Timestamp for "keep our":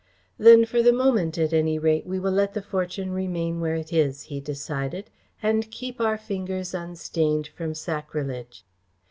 5.69-6.17